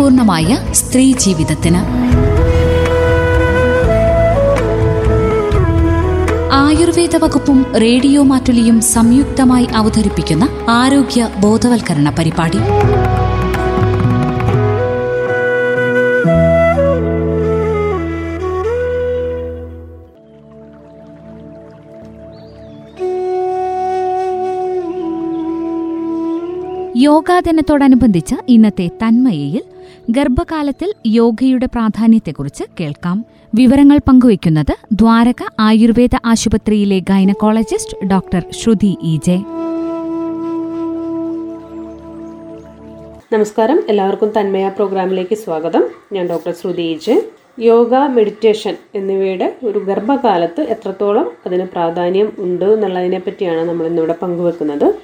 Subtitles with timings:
[0.00, 1.80] ആരോഗ്യപൂർണമായ സ്ത്രീ ജീവിതത്തിന്.
[6.52, 10.48] ആയുർവേദ വകുപ്പും റേഡിയോ മാറ്റുലിയും സംയുക്തമായി അവതരിപ്പിക്കുന്ന
[10.78, 12.60] ആരോഗ്യ ബോധവൽക്കരണ പരിപാടി.
[27.00, 29.62] യോഗാദിനത്തോടനുബന്ധിച്ച് ഇന്നത്തെ തന്മയയിൽ
[30.08, 33.24] ഗർഭകാലത്തിൽ യോഗയുടെ പ്രാധാന്യത്തെക്കുറിച്ച് കേൾക്കാം.
[33.54, 39.36] വിവരങ്ങൾ പങ്കുവയ്ക്കുന്നത് ദ്വാരക ആയുർവേദ ആശുപത്രിയിലെ gynaecologist doctor Shruti E J.
[43.32, 43.82] നമസ്കാരം.
[43.88, 45.84] എല്ലാവർക്കും തന്മയ പ്രോഗ്രാമിലേക്ക് സ്വാഗതം.
[46.12, 47.20] ഞാൻ ഡോക്ടർ ശ്രുതി ഇജ്
[47.58, 54.94] യോഗ മെഡിറ്റേഷൻ എന്നിവയുടെ ഒരു ഗർഭകാലത്ത് എത്രത്തോളം അതിന് പ്രാധാന്യം ഉണ്ട് എന്നുള്ളതിനെ പറ്റിയാണ് നമ്മൾ ഇന്നിവിടെ പങ്കുവെക്കുന്നത്.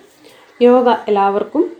[0.62, 1.70] യോഗ എല്ലാവർക്കും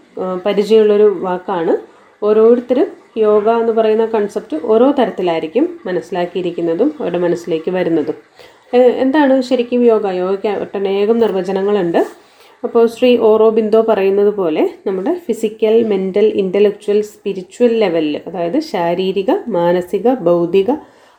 [0.47, 1.97] പരിചയമുള്ളൊരു വാക്കാണ്.
[2.25, 8.17] ഓരോരുത്തരും യോഗ എന്ന് പറയുന്ന കൺസെപ്റ്റ് ഓരോ തരത്തിലായിരിക്കും മനസ്സിലാക്കിയിരിക്കുന്നതും അവരുടെ മനസ്സിലേക്ക് വരുന്നതും.
[9.05, 10.07] എന്താണ് ശരിക്കും യോഗ?
[10.23, 12.01] യോഗയ്ക്ക് ഒട്ടനേകം നിർവചനങ്ങളുണ്ട്.
[12.63, 20.15] അപ്പോൾ ശ്രീ ഓറോ ബിന്ദോ പറയുന്നത് പോലെ നമ്മുടെ ഫിസിക്കൽ മെന്റൽ ഇന്റലക്ച്വൽ സ്പിരിച്വൽ ലെവലിൽ അതായത് ശാരീരിക മാനസിക
[20.29, 20.71] ബൗദ്ധിക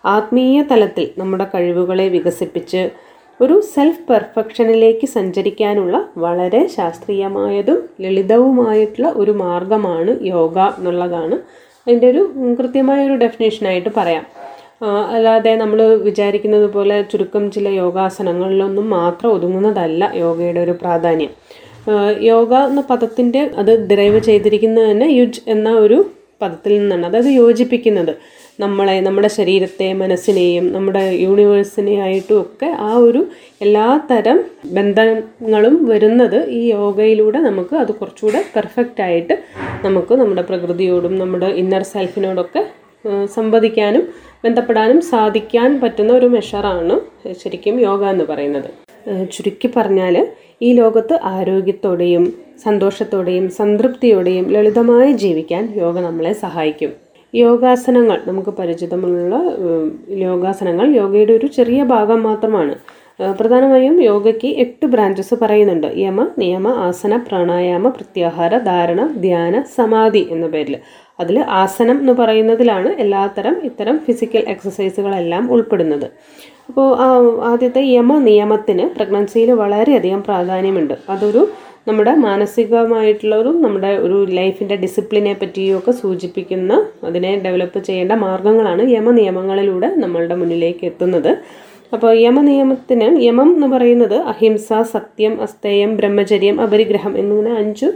[0.04, 2.82] ആത്മീയ തലത്തിൽ നമ്മുടെ കഴിവുകളെ വികസിപ്പിച്ച്
[3.40, 11.38] ഒരു സെൽഫ് പെർഫെക്ഷനിലേക്ക് സഞ്ചരിക്കാനുള്ള വളരെ ശാസ്ത്രീയമായതും ലളിതവുമായിട്ടുള്ള ഒരു മാർഗമാണ് യോഗ എന്നുള്ളതാണ്
[11.88, 12.22] അതിന്റെ ഒരു
[12.60, 14.24] കൃത്യമായ ഒരു ഡെഫിനേഷനായിട്ട് പറയാം
[15.16, 21.32] അല്ലാതെ നമ്മൾ വിചാരിക്കുന്നത് പോലെ ചുരുക്കം ചില യോഗാസനങ്ങളിലൊന്നും മാത്രം ഒതുങ്ങുന്നതല്ല യോഗയുടെ ഒരു പ്രാധാന്യം.
[22.32, 25.98] യോഗ എന്ന പദത്തിന്റെ അത് ഡിറൈവ് ചെയ്തിരിക്കുന്നത് തന്നെ യുജ് എന്ന ഒരു
[26.42, 27.06] പദത്തിൽ നിന്നാണ്.
[27.06, 28.14] അതായത് യോജിപ്പിക്കുന്നത്.
[28.60, 33.22] നമ്മളെ നമ്മുടെ ശരീരത്തെ മനസ്സിനെയും നമ്മുടെ യൂണിവേഴ്സിനെയായിട്ടും ഒക്കെ ആ ഒരു
[33.62, 34.38] എല്ലാ തരം
[34.78, 39.36] ബന്ധങ്ങളും വരുന്നത് ഈ യോഗയിലൂടെ നമുക്ക് അത് കുറച്ചുകൂടെ പെർഫെക്റ്റ് ആയിട്ട്
[39.86, 42.64] നമുക്ക് നമ്മുടെ പ്രകൃതിയോടും നമ്മുടെ ഇന്നർ സെൽഫിനോടൊക്കെ
[43.36, 44.04] സംവദിക്കാനും
[44.44, 46.96] ബന്ധപ്പെടാനും സാധിക്കാൻ പറ്റുന്ന ഒരു മെഷറാണ്
[47.44, 48.70] ശരിക്കും യോഗ എന്ന് പറയുന്നത്.
[49.34, 50.16] ചുരുക്കി പറഞ്ഞാൽ
[50.62, 52.24] ഈ ലോകത്ത് ആരോഗ്യത്തോടെയും
[52.66, 56.94] സന്തോഷത്തോടെയും സംതൃപ്തിയോടെയും ലളിതമായി ജീവിക്കാൻ യോഗ നമ്മളെ സഹായിക്കും.
[57.34, 59.36] യോഗാസനങ്ങൾ നമുക്ക് പരിചിതമുള്ള
[60.10, 62.76] യോഗാസനങ്ങൾ യോഗയുടെ ഒരു ചെറിയ ഭാഗം മാത്രമാണ്.
[63.40, 65.88] പ്രധാനമായും യോഗയ്ക്ക് എട്ട് ബ്രാഞ്ചസ് പറയുന്നുണ്ട്.
[65.96, 70.76] യമ നിയമ ആസന പ്രാണായാമ പ്രത്യാഹാര ധാരണ ധ്യാന സമാധി എന്ന പേരിൽ.
[71.20, 76.06] അതിൽ ആസനം എന്ന് പറയുന്നതിലാണ് എല്ലാത്തരം ഇത്തരം ഫിസിക്കൽ എക്സസൈസുകളെല്ലാം ഉൾപ്പെടുന്നത്.
[76.68, 76.98] അപ്പോൾ
[77.44, 80.94] ആദ്യത്തെ യമ നിയമത്തിന് പ്രഗ്നൻസിയിൽ വളരെയധികം പ്രാധാന്യമുണ്ട്.
[81.10, 81.48] അതൊരു
[81.88, 86.74] നമ്മുടെ മാനസികമായിട്ടുള്ള ഒരു നമ്മുടെ ഒരു ലൈഫിന്റെ ഡിസിപ്ലിനെ പറ്റിയൊക്കെ സൂചിപ്പിക്കുന്ന
[87.10, 91.32] അതിനെ ഡെവലപ്പ് ചെയ്യേണ്ട മാർഗങ്ങളാണ് യമനിയമങ്ങളിലൂടെ നമ്മളുടെ മുന്നിലേക്ക് എത്തുന്നത്.
[91.94, 97.88] അപ്പോൾ യമനിയമത്തിന് യമം എന്ന് പറയുന്നത് അഹിംസ സത്യം അസ്തേയം ബ്രഹ്മചര്യം അപരിഗ്രഹം എന്നിങ്ങനെ അഞ്ച്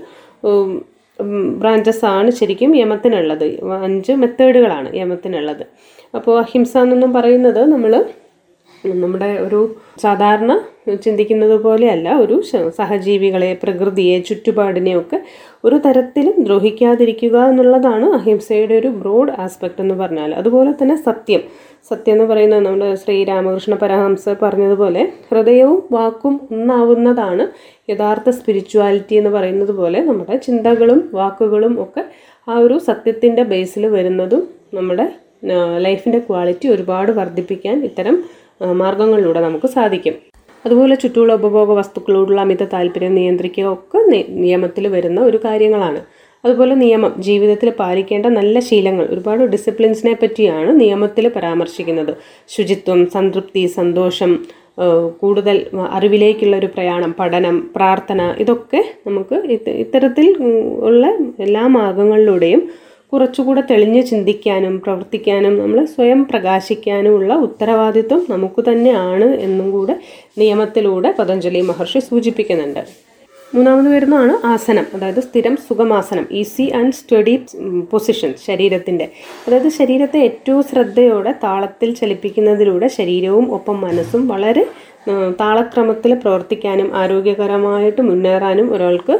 [1.61, 3.47] ബ്രാഞ്ചസ് ആണ് ശരിക്കും യമത്തിനുള്ളത്.
[3.87, 5.63] അഞ്ച് മെത്തേഡുകളാണ് യമത്തിനുള്ളത്.
[6.17, 7.93] അപ്പോൾ അഹിംസ എന്നൊന്നും പറയുന്നത് നമ്മൾ
[8.85, 10.59] നമ്മുടെ ഒരു സാധാരണ
[11.03, 12.41] ചിന്തിക്കുന്നത് പോലെയല്ല ഒരു
[12.77, 15.21] സഹജീവികളെ പ്രകൃതിയെ ചുറ്റുപാടിനെയൊക്കെ
[15.63, 20.33] ഒരു തരത്തിലും ദ്രോഹിക്കാതിരിക്കുക എന്നുള്ളതാണ് അഹിംസയുടെ ഒരു ബ്രോഡ് ആസ്പെക്റ്റ് എന്ന് പറഞ്ഞാൽ.
[20.33, 21.43] അതുപോലെ തന്നെ സത്യം.
[21.89, 27.47] സത്യം എന്ന് പറയുന്നത് നമ്മുടെ ശ്രീരാമകൃഷ്ണ പരഹംസ പറഞ്ഞതുപോലെ ഹൃദയവും വാക്കും ഒന്നാവുന്നതാണ്
[27.91, 32.05] യഥാർത്ഥ സ്പിരിച്വാലിറ്റി എന്ന് പറയുന്നത് പോലെ നമ്മുടെ ചിന്തകളും വാക്കുകളും ഒക്കെ
[32.47, 35.11] ആ ഒരു സത്യത്തിന്റെ ബേസിൽ വരുന്നതും നമ്മുടെ
[35.77, 38.23] ലൈഫിന്റെ ക്വാളിറ്റി ഒരുപാട് വർദ്ധിപ്പിക്കാൻ ഇത്തരം
[38.81, 40.15] മാർഗങ്ങളിലൂടെ നമുക്ക് സാധിക്കും.
[40.65, 43.99] അതുപോലെ ചുറ്റുമുള്ള ഉപഭോഗ വസ്തുക്കളോടുള്ള അമിത താല്പര്യം നിയന്ത്രിക്കുക ഒക്കെ
[44.29, 46.01] നിയമത്തിൽ വരുന്ന ഒരു കാര്യങ്ങളാണ്.
[46.43, 52.13] അതുപോലെ നിയമം ജീവിതത്തിൽ പാലിക്കേണ്ട നല്ല ശീലങ്ങൾ ഒരുപാട് ഡിസിപ്ലിൻസിനെ പറ്റിയാണ് നിയമത്തിൽ പരാമർശിക്കുന്നത്.
[52.49, 54.31] ശുചിത്വം സംതൃപ്തി സന്തോഷം
[55.19, 55.57] കൂടുതൽ
[55.89, 59.35] അറിവിലേക്കുള്ള ഒരു പ്രയാണം പഠനം പ്രാർത്ഥന ഇതൊക്കെ നമുക്ക്
[59.83, 60.27] ഇത്തരത്തിൽ
[60.81, 62.61] ഉള്ള എല്ലാ മാർഗങ്ങളിലൂടെയും
[63.11, 69.95] കുറച്ചുകൂടെ തെളിഞ്ഞ് ചിന്തിക്കാനും പ്രവർത്തിക്കാനും നമ്മൾ സ്വയം പ്രകാശിക്കാനുമുള്ള ഉത്തരവാദിത്വം നമുക്ക് തന്നെയാണ് എന്നും കൂടെ
[70.37, 72.83] നിയമത്തിലൂടെ പതഞ്ജലി മഹർഷി സൂചിപ്പിക്കുന്നുണ്ട്.
[73.53, 77.33] മൂന്നാമത് വരുന്നതാണ് ആസനം അതായത് സ്ഥിരം സുഖമാസനം ഈസി ആൻഡ് സ്റ്റഡി
[77.91, 79.05] പൊസിഷൻ ശരീരത്തിന്റെ
[79.47, 84.63] അതായത് ശരീരത്തെ ഏറ്റവും ശ്രദ്ധയോടെ താളത്തിൽ ചലിപ്പിക്കുന്നതിലൂടെ ശരീരവും ഒപ്പം മനസ്സും വളരെ
[85.39, 89.17] താളക്രമത്തിൽ പ്രവർത്തിക്കാനും ആരോഗ്യകരമായിട്ട് മുന്നേറാനും ഒരാൾക്ക്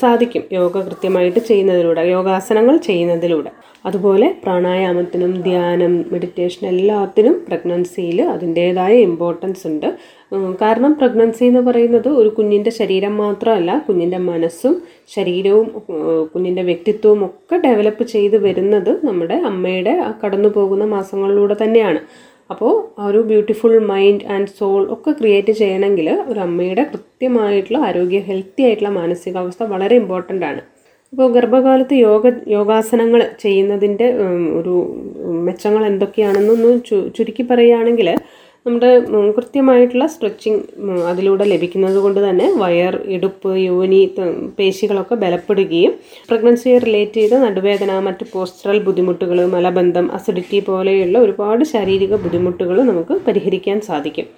[0.00, 0.44] സാധിക്കും.
[0.52, 3.50] യോഗ കൃത്യമായിട്ട് ചെയ്യുന്നതിലൂടെ യോഗാസനങ്ങൾ ചെയ്യുന്നതിലൂടെ.
[3.88, 9.86] അതുപോലെ പ്രാണായാമത്തിനും ധ്യാനം മെഡിറ്റേഷൻ എല്ലാത്തിനും പ്രഗ്നൻസിയിൽ അതിന്റേതായ ഇമ്പോർട്ടൻസ് ഉണ്ട്.
[10.62, 14.74] കാരണം പ്രഗ്നൻസി എന്ന് പറയുന്നത് ഒരു കുഞ്ഞിന്റെ ശരീരം മാത്രമല്ല കുഞ്ഞിന്റെ മനസ്സും
[15.14, 15.68] ശരീരവും
[16.34, 19.94] കുഞ്ഞിന്റെ വ്യക്തിത്വവും ഒക്കെ ഡെവലപ്പ് ചെയ്ത് വരുന്നത് നമ്മുടെ അമ്മയുടെ
[20.24, 22.02] കടന്നു പോകുന്ന മാസങ്ങളിലൂടെ തന്നെയാണ്.
[22.50, 22.72] അപ്പോൾ
[23.06, 29.62] ഒരു ബ്യൂട്ടിഫുൾ മൈൻഡ് ആൻഡ് സോൾ ഒക്കെ ക്രിയേറ്റ് ചെയ്യണമെങ്കിൽ ഒരു അമ്മയുടെ കൃത്യമായിട്ടുള്ള ആരോഗ്യ ഹെൽത്തി ആയിട്ടുള്ള മാനസികാവസ്ഥ
[29.72, 30.62] വളരെ ഇമ്പോർട്ടന്റ് ആണ്.
[31.12, 34.08] അപ്പോൾ ഗർഭകാലത്ത് യോഗ യോഗാസനങ്ങൾ ചെയ്യുന്നതിന്റെ
[34.58, 34.74] ഒരു
[35.46, 36.70] മെച്ചങ്ങൾ എന്തൊക്കെയാണെന്നൊന്ന്
[37.16, 38.08] ചുരുക്കി പറയുകയാണെങ്കിൽ
[38.66, 38.88] നമ്മുടെ
[39.36, 40.58] കൃത്യമായിട്ടുള്ള സ്ട്രെച്ചിങ്
[41.10, 44.00] അതിലൂടെ ലഭിക്കുന്നത് കൊണ്ട് തന്നെ വയർ ഇടുപ്പ് യോനി
[44.58, 45.92] പേശികളൊക്കെ ബലപ്പെടുകയും
[46.28, 53.80] പ്രഗ്നൻസിയെ റിലേറ്റ് ചെയ്ത നടുവേദന മറ്റ് പോസ്റ്ററൽ ബുദ്ധിമുട്ടുകൾ മലബന്ധം അസിഡിറ്റി പോലെയുള്ള ഒരുപാട് ശാരീരിക ബുദ്ധിമുട്ടുകൾ നമുക്ക് പരിഹരിക്കാൻ
[53.88, 54.28] സാധിക്കും.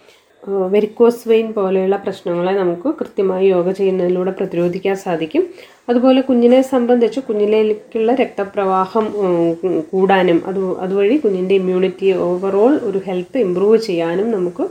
[0.43, 5.43] വെരിക്കോസ് വെയിൻ പോലെയുള്ള പ്രശ്നങ്ങളെ നമുക്ക് കൃത്യമായി യോഗ ചെയ്യുന്നതിലൂടെ പ്രതിരോധിക്കാൻ സാധിക്കും.
[5.91, 9.07] അതുപോലെ കുഞ്ഞിനെ സംബന്ധിച്ച് കുഞ്ഞിലേക്കുള്ള രക്തപ്രവാഹം
[9.93, 14.67] കൂടാനും അത് അതുവഴി കുഞ്ഞിന്റെ ഇമ്മ്യൂണിറ്റി ഓവറോൾ ഒരു ഹെൽത്ത് ഇമ്പ്രൂവ് ചെയ്യാനും നമുക്ക്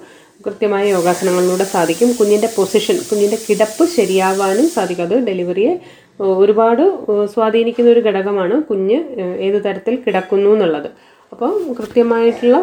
[0.45, 2.09] കൃത്യമായ യോഗാസനങ്ങളിലൂടെ സാധിക്കും.
[2.19, 5.06] കുഞ്ഞിന്റെ പൊസിഷൻ കുഞ്ഞിന്റെ കിടപ്പ് ശരിയാവാനും സാധിക്കും.
[5.09, 5.74] അത് ഡെലിവറിയെ
[6.44, 6.83] ഒരുപാട്
[7.33, 8.97] സ്വാധീനിക്കുന്ന ഒരു ഘടകമാണ് കുഞ്ഞ്
[9.47, 10.89] ഏത് തരത്തിൽ കിടക്കുന്നു എന്നുള്ളത്.
[11.31, 12.55] അപ്പോൾ കൃത്യമായിട്ടുള്ള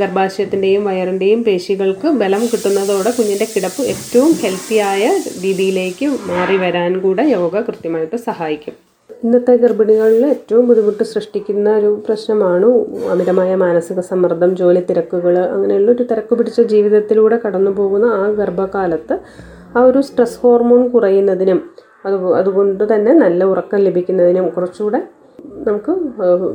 [0.00, 5.04] ഗർഭാശയത്തിന്റെയും വയറിന്റെയും പേശികൾക്ക് ബലം കിട്ടുന്നതോടെ കുഞ്ഞിന്റെ കിടപ്പ് ഏറ്റവും ഹെൽത്തിയായ
[5.44, 8.74] രീതിയിലേക്ക് മാറി വരാൻ കൂടെ യോഗ കൃത്യമായിട്ട് സഹായിക്കും.
[9.24, 12.68] ഇന്നത്തെ ഗർഭിണികളിൽ ഏറ്റവും ബുദ്ധിമുട്ട് സൃഷ്ടിക്കുന്ന ഒരു പ്രശ്നമാണ്
[13.10, 19.16] അമിതമായ മാനസിക സമ്മർദ്ദം ജോലി തിരക്കുകൾ അങ്ങനെയുള്ള ഒരു തിരക്ക് പിടിച്ച ജീവിതത്തിലൂടെ കടന്നു പോകുന്ന ആ ഗർഭകാലത്ത്
[19.76, 21.60] ആ ഒരു സ്ട്രെസ് ഹോർമോൺ കുറയുന്നതിനും
[22.04, 25.00] അത് അതുകൊണ്ട് തന്നെ നല്ല ഉറക്കം ലഭിക്കുന്നതിനും കുറച്ചുകൂടെ
[25.66, 25.92] നമുക്ക്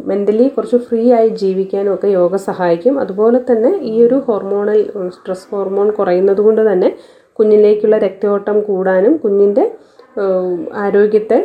[0.06, 2.96] മെന്റലി കുറച്ച് ഫ്രീ ആയി ജീവിക്കാനും ഒക്കെ യോഗ സഹായിക്കും.
[3.00, 6.90] അതുപോലെ തന്നെ ഈ ഒരു ഹോർമോണൽ സ്ട്രെസ് ഹോർമോൺ കുറയുന്നത് കൊണ്ട് തന്നെ
[7.40, 9.66] കുഞ്ഞിലേക്കുള്ള രക്തയോട്ടം കൂടാനും കുഞ്ഞിന്റെ
[10.78, 11.40] ആരോഗ്യത്തെ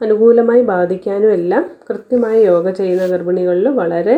[0.00, 4.16] അനുകൂലമായി ബാധിക്കാനും എല്ലാം കൃത്യമായി യോഗ ചെയ്യുന്ന ഗർഭിണികളിൽ വളരെ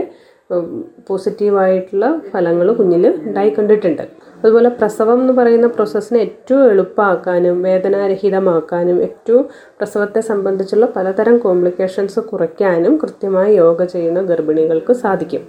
[1.09, 4.05] പോസിറ്റീവായിട്ടുള്ള ഫലങ്ങൾ കുഞ്ഞിൽ ഉണ്ടായി കണ്ടിട്ടുണ്ട്
[4.43, 9.45] അതുപോലെ പ്രസവം എന്ന് പറയുന്ന പ്രോസസ്സിനെ ഏറ്റവും എളുപ്പമാക്കാനും വേദനാരഹിതമാക്കാനും ഏറ്റവും
[9.81, 15.45] പ്രസവത്തെ സംബന്ധിച്ചുള്ള പലതരം കോംപ്ലിക്കേഷൻസ് കുറയ്ക്കാനും കൃത്യമായി യോഗ ചെയ്യുന്ന ഗർഭിണികൾക്ക് സാധിക്കും.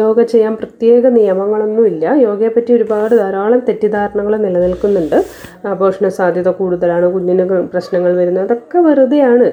[0.00, 2.04] യോഗ ചെയ്യാൻ പ്രത്യേക നിയമങ്ങളൊന്നുമില്ല.
[2.14, 5.24] യോഗയെപ്പറ്റി ഒരുപാട് ധാരാളം തെറ്റിദ്ധാരണകൾ നിലനിൽക്കുന്നുണ്ട്.
[5.64, 9.46] അപോഷണ സാധ്യത കൂടുതലാണ് കുഞ്ഞിന് പ്രശ്നങ്ങൾ വരുന്നത് അതൊക്കെ വെറുതെയാണ്.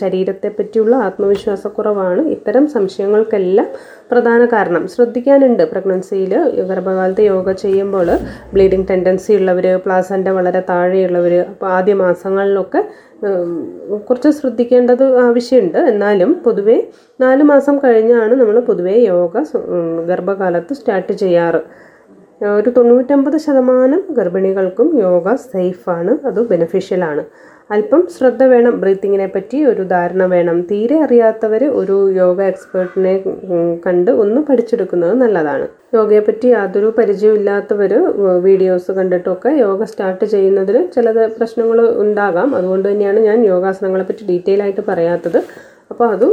[0.00, 2.22] ശരീരത്തെ പറ്റിയുള്ള ആത്മവിശ്വാസക്കുറവാണ്.
[2.36, 3.68] ഇത്തരം സംശയങ്ങൾക്കെല്ലാം
[4.12, 4.88] പ്രധാന കാരണം.
[4.88, 6.32] ശ്രദ്ധിക്കാനുണ്ട് പ്രഗ്നൻസിയിൽ
[6.70, 8.08] ഗർഭകാലത്ത് യോഗ ചെയ്യുമ്പോൾ
[8.54, 12.82] ബ്ലീഡിങ് ടെൻഡൻസി ഉള്ളവർ പ്ലാസന്റെ വളരെ താഴെയുള്ളവർ അപ്പോൾ ആദ്യ മാസങ്ങളിലൊക്കെ
[14.08, 15.78] കുറച്ച് ശ്രദ്ധിക്കേണ്ടത് ആവശ്യമുണ്ട്.
[15.92, 16.76] എന്നാലും പൊതുവേ
[17.20, 19.34] നാല് മാസം കഴിഞ്ഞാണ് നമ്മൾ പൊതുവേ യോഗ
[20.10, 21.60] ഗർഭകാലത്ത് സ്റ്റാർട്ട് ചെയ്യാറ്.
[22.58, 27.24] ഒരു തൊണ്ണൂറ്റമ്പത് ശതമാനം ഗർഭിണികൾക്കും യോഗ സേഫാണ് അത് ബെനിഫിഷ്യലാണ്
[27.74, 30.56] അല്പം ശ്രദ്ധ വേണം ബ്രീത്തിങ്ങിനെ പറ്റി ഒരു ധാരണ വേണം.
[30.70, 33.12] തീരെ അറിയാത്തവർ ഒരു യോഗ എക്സ്പേർട്ടിനെ
[33.84, 35.66] കണ്ട് ഒന്ന് പഠിച്ചെടുക്കുന്നത് നല്ലതാണ്.
[35.98, 37.92] യോഗയെപ്പറ്റി യാതൊരു പരിചയമില്ലാത്തവർ
[38.48, 42.50] വീഡിയോസ് കണ്ടിട്ടൊക്കെ യോഗ സ്റ്റാർട്ട് ചെയ്യുന്നതിൽ ചില പ്രശ്നങ്ങൾ ഉണ്ടാകാം.
[42.60, 45.40] അതുകൊണ്ട് തന്നെയാണ് ഞാൻ യോഗാസനങ്ങളെപ്പറ്റി ഡീറ്റെയിൽ ആയിട്ട് പറയാത്തത്.
[45.92, 46.26] അപ്പോൾ അത്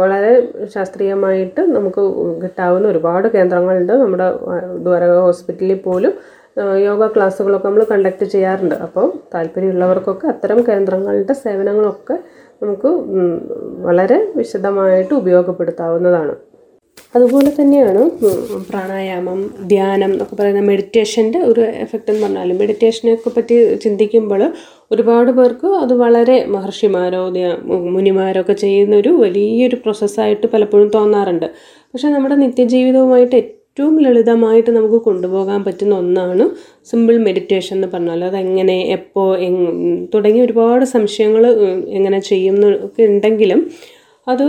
[0.00, 0.32] വളരെ
[0.74, 2.02] ശാസ്ത്രീയമായിട്ട് നമുക്ക്
[2.42, 3.92] കിട്ടാവുന്ന ഒരുപാട് കേന്ദ്രങ്ങളുണ്ട്.
[4.04, 4.26] നമ്മുടെ
[4.86, 6.14] ദ്വാരക ഹോസ്പിറ്റലിൽ പോലും
[6.86, 8.74] യോഗ ക്ലാസ്സുകളൊക്കെ നമ്മൾ കണ്ടക്ട് ചെയ്യാറുണ്ട്.
[8.74, 12.18] അപ്പോൾ താല്പര്യമുള്ളവർക്കൊക്കെ അത്തരം കേന്ദ്രങ്ങളുടെ സേവനങ്ങളൊക്കെ
[12.62, 12.90] നമുക്ക്
[13.86, 16.34] വളരെ വിശദമായിട്ട് ഉപയോഗപ്പെടുത്താവുന്നതാണ്.
[17.16, 18.02] അതുപോലെ തന്നെയാണ്
[18.70, 24.42] പ്രാണായാമം ധ്യാനം എന്നൊക്കെ പറയുന്ന മെഡിറ്റേഷന്റെ ഒരു എഫക്റ്റ് എന്ന് പറഞ്ഞാൽ മെഡിറ്റേഷനെയൊക്കെ പറ്റി ചിന്തിക്കുമ്പോൾ
[24.90, 31.46] ഒരുപാട് പേർക്ക് അത് വളരെ മഹർഷിമാരോ മുനിമാരൊക്കെ മുനിമാരോ ഒക്കെ ചെയ്യുന്ന ഒരു വലിയൊരു പ്രോസസ്സായിട്ട് പലപ്പോഴും തോന്നാറുണ്ട്.
[31.92, 33.40] പക്ഷേ നമ്മുടെ നിത്യജീവിതവുമായിട്ട്
[33.78, 36.44] ഏറ്റവും ലളിതമായിട്ട് നമുക്ക് കൊണ്ടുപോകാൻ പറ്റുന്ന ഒന്നാണ്
[36.90, 38.20] സിമ്പിൾ മെഡിറ്റേഷൻ എന്ന് പറഞ്ഞാൽ.
[38.24, 39.26] അതെങ്ങനെ എപ്പോൾ
[40.14, 41.42] തുടങ്ങി ഒരുപാട് സംശയങ്ങൾ
[41.98, 43.60] എങ്ങനെ ചെയ്യുന്ന ഒക്കെ ഉണ്ടെങ്കിലും
[44.26, 44.44] അത്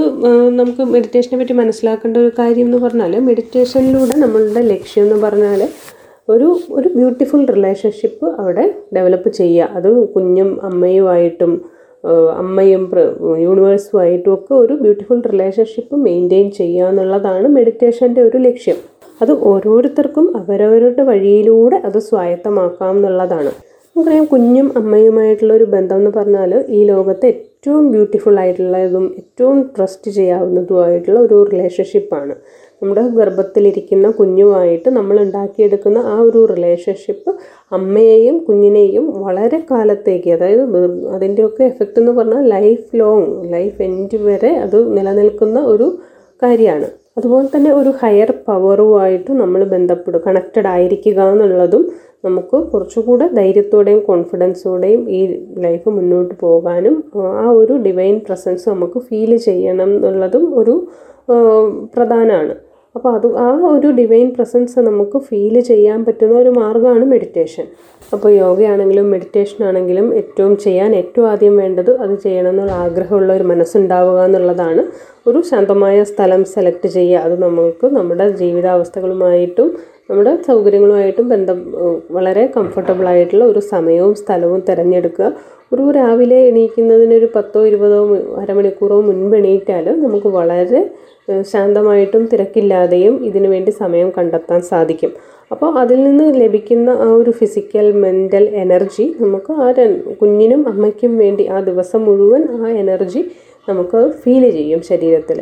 [0.60, 5.64] നമുക്ക് മെഡിറ്റേഷനെ പറ്റി മനസ്സിലാക്കേണ്ട ഒരു കാര്യം എന്ന് പറഞ്ഞാൽ മെഡിറ്റേഷനിലൂടെ നമ്മളുടെ ലക്ഷ്യം എന്ന് പറഞ്ഞാൽ
[6.30, 9.70] ഒരു ഒരു ബ്യൂട്ടിഫുൾ റിലേഷൻഷിപ്പ് അവിടെ ഡെവലപ്പ് ചെയ്യുക.
[9.78, 11.54] അത് കുഞ്ഞും അമ്മയുമായിട്ടും
[12.42, 12.84] അമ്മയും
[13.46, 18.78] യൂണിവേഴ്സുമായിട്ടും ഒക്കെ ഒരു ബ്യൂട്ടിഫുൾ റിലേഷൻഷിപ്പ് മെയിന്റെയിൻ ചെയ്യുക എന്നുള്ളതാണ് മെഡിറ്റേഷന്റെ ഒരു ലക്ഷ്യം.
[19.22, 23.52] അത് ഓരോരുത്തർക്കും അവരവരുടെ വഴിയിലൂടെ അത് സ്വായത്തമാക്കാം എന്നുള്ളതാണ്.
[23.96, 31.20] നമുക്കറിയാം കുഞ്ഞും അമ്മയുമായിട്ടുള്ള ഒരു ബന്ധം എന്ന് പറഞ്ഞാൽ ഈ ലോകത്തെ ഏറ്റവും ബ്യൂട്ടിഫുൾ ആയിട്ടുള്ളതും ഏറ്റവും ട്രസ്റ്റ് ചെയ്യാവുന്നതുമായിട്ടുള്ള
[31.20, 32.36] ഒരു റിലേഷൻഷിപ്പാണ്.
[32.82, 37.32] നമ്മുടെ ഗർഭത്തിലിരിക്കുന്ന കുഞ്ഞുമായിട്ട് നമ്മൾ ഉണ്ടാക്കിയെടുക്കുന്ന ആ ഒരു റിലേഷൻഷിപ്പ്
[37.72, 40.64] അമ്മയെയും കുഞ്ഞിനെയും വളരെ കാലത്തേക്ക് അതായത്
[41.16, 45.88] അതിന്റെയൊക്കെ എഫക്റ്റ് എന്ന് പറഞ്ഞാൽ ലൈഫ് ലോങ് ലൈഫ് എൻഡ് വരെ അത് നിലനിൽക്കുന്ന ഒരു
[46.42, 46.88] കാര്യമാണ്.
[47.18, 51.84] അതുപോലെ തന്നെ ഒരു ഹയർ പവറുമായിട്ട് നമ്മൾ ബന്ധപ്പെടും കണക്റ്റഡ് ആയിരിക്കുക എന്നുള്ളതും
[52.26, 55.22] നമുക്ക് കുറച്ചുകൂടെ ധൈര്യത്തോടെയും കോൺഫിഡൻസോടെയും ഈ
[55.58, 56.96] ലൈഫ് മുന്നോട്ട് പോകാനും
[57.40, 60.76] ആ ഒരു ഡിവൈൻ പ്രസൻസ് നമുക്ക് ഫീൽ ചെയ്യണം എന്നുള്ളതും ഒരു
[61.96, 62.56] പ്രധാനമാണ്.
[62.98, 67.66] അപ്പോൾ അത് ആ ഒരു ഡിവൈൻ പ്രസൻസ് നമുക്ക് ഫീൽ ചെയ്യാൻ പറ്റുന്ന ഒരു മാർഗമാണ് മെഡിറ്റേഷൻ
[68.14, 74.20] അപ്പോൾ യോഗയാണെങ്കിലും മെഡിറ്റേഷൻ ആണെങ്കിലും ഏറ്റവും ചെയ്യാൻ ഏറ്റവും ആദ്യം വേണ്ടത് അത് ചെയ്യണം എന്നുള്ള ആഗ്രഹമുള്ള ഒരു മനസ്സുണ്ടാവുക
[74.24, 74.84] എന്നുള്ളതാണ്.
[75.28, 77.24] ഒരു ശാന്തമായ സ്ഥലം സെലക്ട് ചെയ്യുക.
[77.26, 79.70] അത് നമുക്ക് നമ്മുടെ ജീവിതാവസ്ഥകളുമായിട്ടും
[80.10, 81.58] നമ്മുടെ സൗകര്യങ്ങളുമായിട്ടും ബന്ധം
[82.16, 85.30] വളരെ കംഫർട്ടബിളായിട്ടുള്ള ഒരു സമയവും സ്ഥലവും തിരഞ്ഞെടുക്കുക.
[85.74, 88.00] ഒരു രാവിലെ എണീക്കുന്നതിന് ഒരു പത്തോ ഇരുപതോ
[88.42, 90.82] അരമണിക്കൂറോ മുൻപ് എണീറ്റാൽ നമുക്ക് വളരെ
[91.52, 95.12] ശാന്തമായിട്ടും തിരക്കില്ലാതെയും ഇതിനു വേണ്ടി സമയം കണ്ടെത്താൻ സാധിക്കും.
[95.52, 99.68] അപ്പോൾ അതിൽ നിന്ന് ലഭിക്കുന്ന ആ ഒരു ഫിസിക്കൽ മെന്റൽ എനർജി നമുക്ക് ആ
[100.22, 103.24] കുഞ്ഞിനും അമ്മയ്ക്കും വേണ്ടി ആ ദിവസം മുഴുവൻ ആ എനർജി
[103.68, 105.40] നമുക്ക് ഫീൽ ചെയ്യും ശരീരത്തിൽ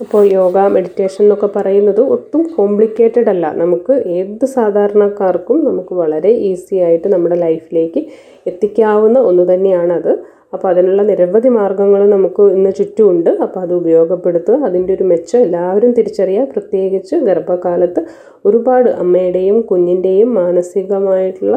[0.00, 3.46] അപ്പോൾ യോഗ മെഡിറ്റേഷൻ എന്നൊക്കെ പറയുന്നത് ഒട്ടും കോംപ്ലിക്കേറ്റഡ് അല്ല.
[3.54, 8.00] നമുക്ക് ഏത് സാധാരണക്കാർക്കും നമുക്ക് വളരെ ഈസി ആയിട്ട് നമ്മുടെ ലൈഫിലേക്ക്
[8.46, 10.12] എത്തിക്കാവുന്ന ഒന്ന് തന്നെയാണത്.
[10.52, 13.30] അപ്പോൾ അതിനുള്ള നിരവധി മാർഗങ്ങൾ നമുക്ക് ഇന്ന് ചുറ്റുമുണ്ട്.
[13.44, 14.58] അപ്പോൾ അത് ഉപയോഗപ്പെടുത്തുക.
[14.68, 16.44] അതിന്റെ ഒരു മെച്ചം എല്ലാവരും തിരിച്ചറിയുക.
[16.44, 18.02] പ്രത്യേകിച്ച് ഗർഭകാലത്ത്
[18.44, 21.56] ഒരുപാട് അമ്മയുടെയും കുഞ്ഞിന്റെയും മാനസികമായിട്ടുള്ള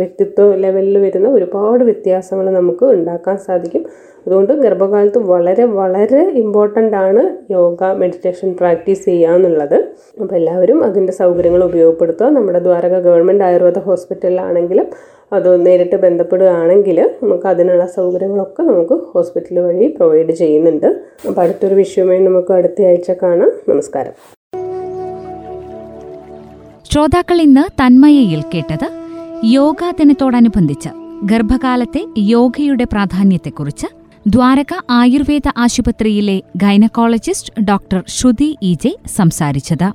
[0.00, 3.84] വ്യക്തിത്വ ലെവലിൽ വരുന്ന ഒരുപാട് വ്യത്യാസങ്ങൾ നമുക്ക് ഉണ്ടാക്കാൻ സാധിക്കും.
[4.26, 7.17] അതുകൊണ്ട് ഗർഭകാലത്ത് വളരെ വളരെ ഇമ്പോർട്ടന്റ് ആണ്
[7.50, 9.74] യോഗ മെഡിറ്റേഷൻ പ്രാക്ടീസ് ചെയ്യുക എന്നുള്ളത്.
[10.20, 12.26] അപ്പോൾ എല്ലാവരും അതിന്റെ സൗകര്യങ്ങൾ ഉപയോഗപ്പെടുത്തുക.
[12.26, 20.32] നമ്മുടെ ദ്വാരക ഗവൺമെന്റ് ആയുർവേദ ഹോസ്പിറ്റലിലാണെങ്കിലും അത് നേരിട്ട് ബന്ധപ്പെടുകയാണെങ്കിൽ നമുക്ക് അതിനുള്ള സൗകര്യങ്ങളൊക്കെ നമുക്ക് ഹോസ്പിറ്റൽ വഴി പ്രൊവൈഡ്
[20.32, 20.86] ചെയ്യുന്നുണ്ട്.
[21.28, 23.52] അപ്പോൾ അടുത്തൊരു വിഷയമായി നമുക്ക് അടുത്ത ആഴ്ച കാണാം.
[23.68, 24.12] നമസ്കാരം.
[26.84, 28.88] ശ്രോതാക്കൾ ഇന്ന് തന്മയയിൽ കേട്ടത്
[29.44, 30.88] യോഗാ ദിനത്തോടനുബന്ധിച്ച്
[31.24, 33.97] ഗർഭകാലത്തെ യോഗയുടെ പ്രാധാന്യത്തെക്കുറിച്ച്
[34.28, 39.92] ദ്വാരക ആയുർവേദ ആശുപത്രിയിലെ gynaecologist doctor Shruti E J സംസാരിച്ചത്.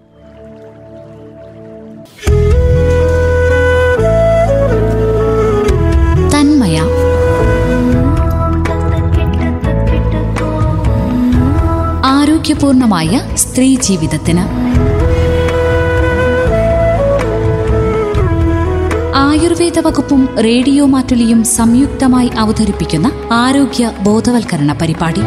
[6.31, 6.79] തന്മയ.
[12.05, 14.43] ആരോഗ്യപൂർണമായ സ്ത്രീ ജീവിതത്തിന്.
[19.33, 25.23] ആയുർവേദ വകുപ്പും റേഡിയോ മാറ്റുലിയും സംയുക്തമായി അവതരിപ്പിക്കുന്ന ആരോഗ്യ ബോധവൽക്കരണ പരിപാടി.